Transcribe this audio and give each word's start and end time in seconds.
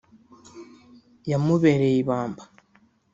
yamubereye 1.31 1.95
ibamba 2.03 2.43